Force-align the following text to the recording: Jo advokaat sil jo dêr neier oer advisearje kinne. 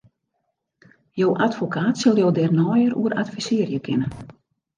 Jo 1.21 1.27
advokaat 1.47 1.95
sil 2.01 2.15
jo 2.21 2.29
dêr 2.37 2.51
neier 2.59 2.91
oer 3.01 3.13
advisearje 3.23 3.79
kinne. 3.85 4.07